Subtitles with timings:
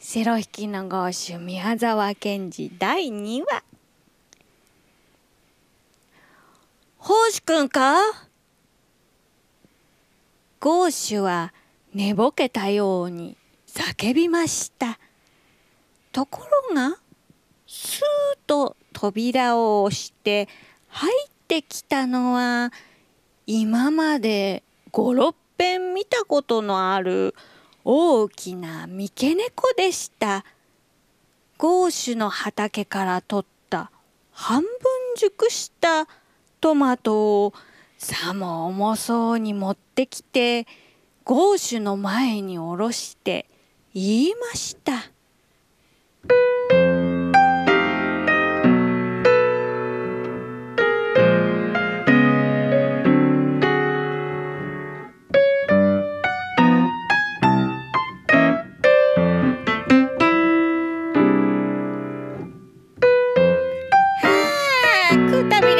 [0.00, 3.64] セロ引きの豪手宮沢賢治第2話。
[6.98, 7.96] 星くんか？
[10.60, 11.52] 豪手は
[11.92, 15.00] 寝ぼけたように叫びました。
[16.12, 16.96] ところが
[17.66, 20.48] スーッと扉を押して
[20.86, 22.72] 入ってきたのは
[23.46, 24.62] 今まで
[24.92, 27.34] 56遍見たことのある
[27.90, 30.44] 大きな三毛猫でした。
[31.56, 33.90] 豪種の畑から取った
[34.30, 34.68] 半分
[35.16, 36.06] 熟した
[36.60, 37.54] トマトを
[37.96, 40.66] さも重そうに持ってきて
[41.24, 43.46] 豪種の前に下ろして
[43.94, 44.92] 言いました。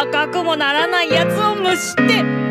[0.00, 2.42] 赤くもならないやつをむしって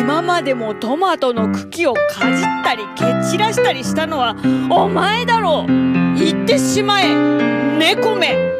[0.00, 2.00] 今までもトマトの茎をか
[2.34, 4.34] じったり蹴散らしたりしたのは
[4.70, 5.90] お前だろう。
[6.16, 7.14] 言ってしまえ。
[7.78, 8.59] 猫め。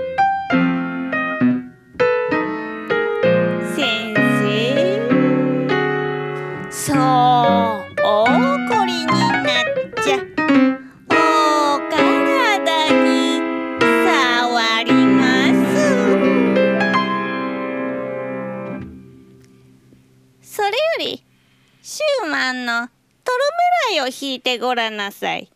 [23.99, 25.51] 聞いてごらんなさい。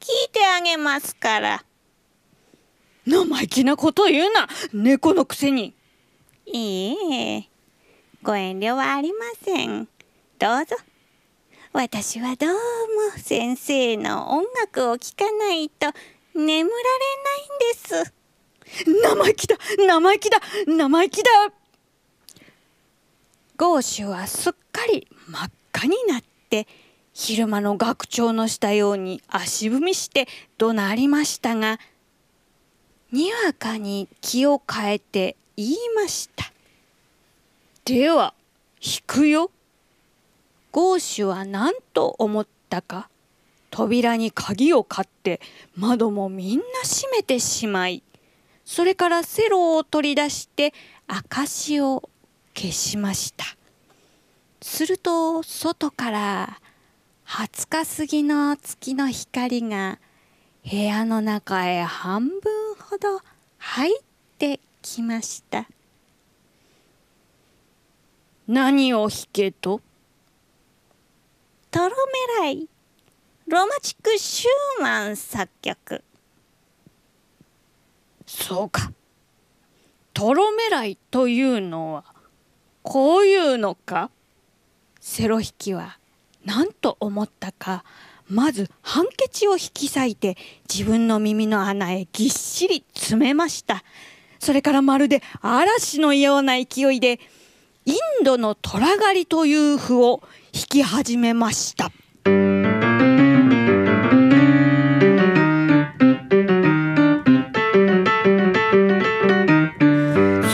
[0.00, 1.64] 聞いてあげますから。
[3.06, 5.74] 生意気なこと言うな猫のくせに。
[6.46, 7.48] いいえ、
[8.22, 9.88] ご遠慮はありません。
[10.38, 10.76] どうぞ。
[11.72, 12.56] 私はどうも
[13.16, 15.86] 先生の音楽を聴かないと
[16.34, 18.14] 眠られないんです。
[18.86, 21.30] 生意気だ生意気だ生意気だ
[23.56, 26.66] ゴーシュはすっかり真っ赤になって
[27.22, 30.26] 昼間の学長のしたように足踏みして
[30.56, 31.78] 怒鳴りましたが
[33.12, 36.50] にわかに気を変えて言いました
[37.84, 38.32] 「では
[38.80, 39.50] 引くよ」
[40.72, 43.10] ゴーシュは何と思ったか。
[43.70, 45.40] 扉に鍵をかって
[45.76, 48.02] 窓もみんな閉めてしまい
[48.64, 50.72] それからセロを取り出して
[51.06, 52.08] 証を
[52.54, 53.44] 消しました。
[54.62, 56.60] すると外から
[57.30, 60.00] 20日過ぎの月の光が
[60.68, 62.40] 部屋の中へ半分
[62.74, 63.20] ほど
[63.56, 64.02] 入っ
[64.36, 65.68] てきました。
[68.48, 69.80] 何を弾けと？
[71.70, 71.94] トロ
[72.38, 72.68] メライ
[73.46, 76.02] ロマチック・シューマン作曲。
[78.26, 78.92] そうか。
[80.12, 82.04] トロメライというのは
[82.82, 84.10] こういうのか？
[84.98, 85.99] セロ弾きは
[86.44, 87.84] 何と思ったか
[88.28, 90.36] まずハンケチを引き裂いて
[90.72, 93.82] 自分の耳の穴へぎっしり詰めました。
[94.38, 97.20] それからまるで嵐のような勢いで
[97.84, 101.90] インドの虎狩りという譜を弾き始めました。
[102.24, 102.30] す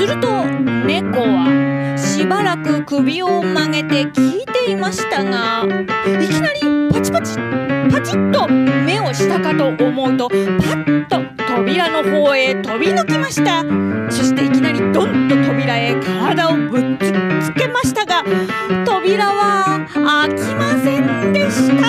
[0.06, 0.46] ると
[0.86, 3.75] 猫はしばらく首を曲げ
[4.86, 6.60] ましたがいきなり
[6.92, 7.34] パチパチ
[7.90, 11.16] パチッと目をしたかと思うとパッと
[11.56, 13.64] 扉の方へ飛び抜きました。
[14.12, 18.22] そしていきなりドンと扉へ体をぶっつけましたが
[18.84, 21.86] 扉は開きませんでした。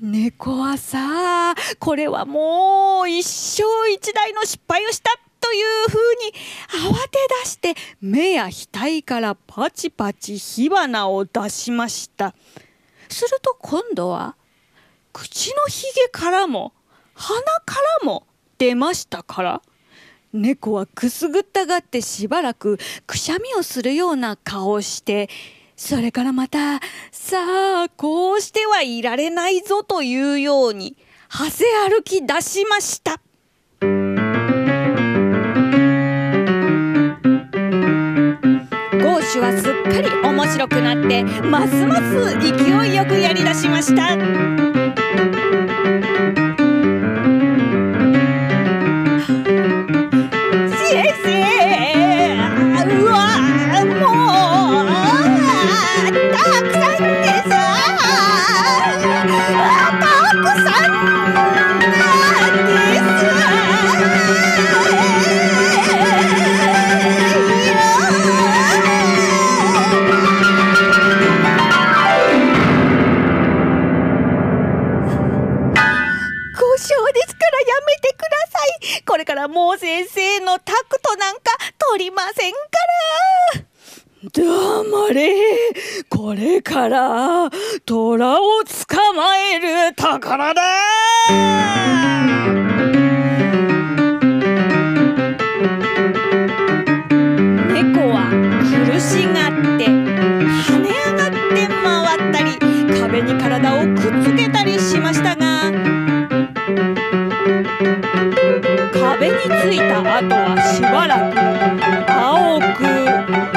[0.00, 5.23] 猫はさこれはもう一生一台の失敗をした。
[5.44, 5.98] というふう
[6.88, 12.34] に慌て出して目や額からパチパチ火花を出しました
[13.10, 14.36] すると今度は
[15.12, 16.72] 口のひげからも
[17.12, 18.26] 鼻からも
[18.56, 19.62] 出ましたから
[20.32, 25.28] 猫はくすぐったがってしばらくくしゃみをするような顔をして
[25.76, 26.80] それからまた
[27.12, 27.36] さ
[27.84, 30.96] あこうしてはいられないぞというように
[31.28, 33.20] はせ歩き出しました。
[39.40, 44.83] はすっかり面白くなってますます勢いよくやりだしました。
[86.08, 87.50] これから
[87.84, 89.58] 虎を捕まえ
[89.90, 90.62] るところだ!
[97.72, 98.30] 猫は
[98.62, 101.84] 苦しがって跳ね上がって回
[102.30, 102.58] ったり
[103.00, 105.70] 壁に体をくっつけたりしましたが
[108.92, 111.36] 壁についた後はしばらく
[112.10, 112.64] 青く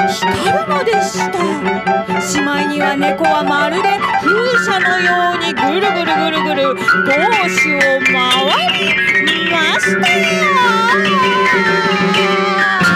[0.08, 1.77] 光るのでした。
[2.28, 3.88] しまいには猫はまるで
[4.20, 7.12] 風車のようにぐるぐるぐるぐる帽
[7.48, 8.12] 子を回
[9.24, 9.96] りまし
[12.82, 12.87] た。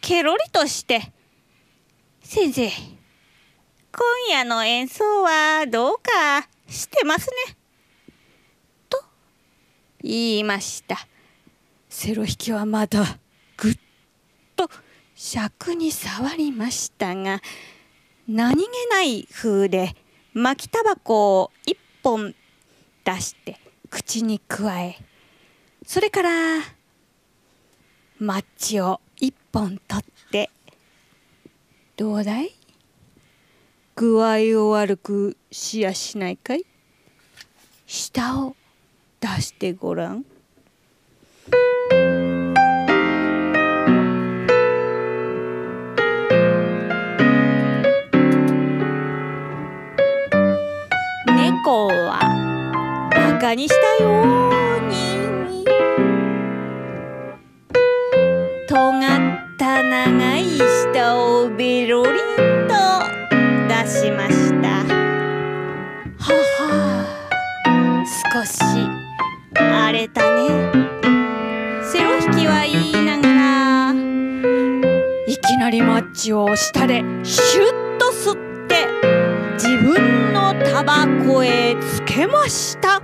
[0.00, 1.12] ケロリとして
[2.24, 2.72] 「先生今
[4.30, 7.56] 夜の演奏はどうかしてますね」
[8.88, 9.04] と
[10.00, 11.06] 言いました。
[11.90, 13.18] セロ引きはまだ
[13.58, 13.78] ぐっ
[14.56, 14.70] と
[15.14, 17.42] 尺に触りましたが
[18.26, 19.94] 何気ない風で
[20.32, 22.34] 巻きタバコを一本
[23.04, 23.60] 出して
[23.90, 24.96] 口にくわえ
[25.84, 26.60] それから
[28.24, 30.48] マッチを一本取って
[31.96, 32.54] どうだい？
[33.96, 36.64] 具合を悪くしやしないかい？
[37.84, 38.54] 舌を
[39.18, 40.24] 出してごらん。
[51.26, 54.51] 猫はバカにしたよ
[58.72, 62.14] 尖った長い舌をベロリン
[62.66, 62.74] と
[63.68, 64.68] 出しました。
[66.16, 67.04] はは。
[68.32, 68.58] 少し
[69.54, 70.72] 荒れたね。
[71.82, 73.92] セロ引きは言いながら
[75.26, 78.36] いきなりマッチを舌でシュッと吸っ
[78.68, 78.86] て
[79.56, 83.02] 自分のタバコへつけました。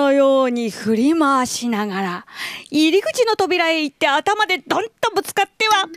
[0.00, 2.26] のように振り回しながら
[2.70, 5.88] 入り口の扉へ行って頭でドンとぶつかっては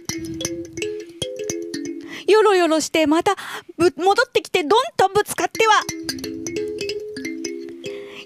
[2.27, 3.35] よろよろしてまた
[3.77, 5.75] 戻ってきてドンとぶつかっては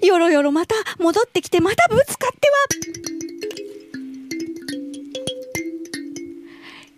[0.04, 2.58] よろよろまた戻ってきてまたぶつかっては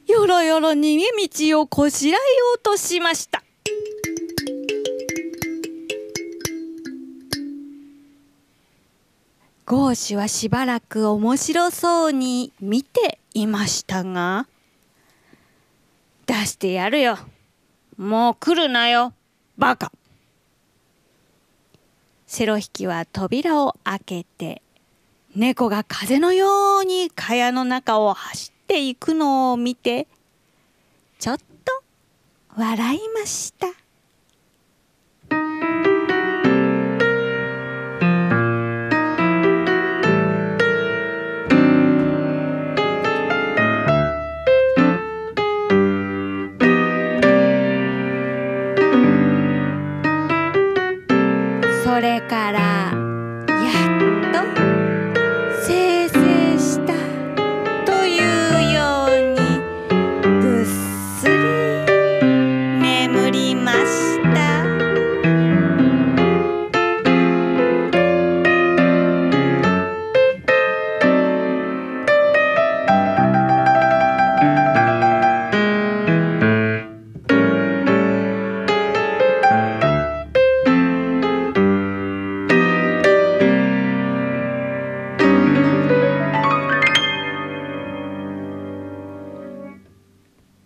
[0.07, 1.03] よろよろ逃げ
[1.51, 3.43] 道をこしらえようとしました。
[9.69, 14.47] ゴーシュはしばらく面白そうに見ていましたが
[16.25, 17.19] だしてやるよ。
[17.95, 19.13] もう来るなよ、
[19.59, 19.91] バカ。
[22.25, 24.63] セロ引きは扉を開けて、
[25.35, 30.07] 猫が風のように蚊帳の中を走っていくのを見て、
[31.19, 31.83] ちょっと
[32.55, 33.67] 笑いました。
[52.01, 52.68] れから。